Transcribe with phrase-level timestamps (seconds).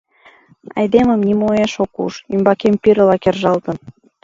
[0.79, 3.77] Айдемым нимоэш ок уж, ӱмбакем пирыла кержалтын.